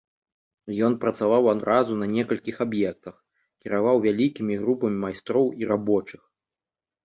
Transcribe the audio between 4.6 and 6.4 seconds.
групамі майстроў і рабочых.